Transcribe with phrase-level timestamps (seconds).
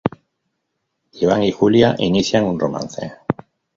[1.21, 3.13] Iván y Julia inician un romance.